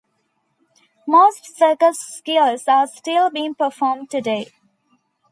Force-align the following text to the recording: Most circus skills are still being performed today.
Most 1.07 1.55
circus 1.55 1.99
skills 1.99 2.63
are 2.67 2.87
still 2.87 3.29
being 3.29 3.53
performed 3.53 4.09
today. 4.09 4.47